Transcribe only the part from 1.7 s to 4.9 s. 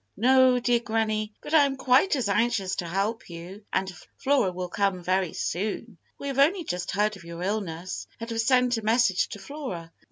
quite as anxious to help you, and Flora will